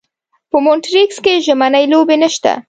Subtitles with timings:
[0.49, 2.51] په مونټریکس کې ژمنۍ لوبې نشته.